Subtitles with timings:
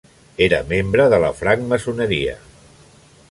[0.45, 2.35] Era membre de la francmaçoneria.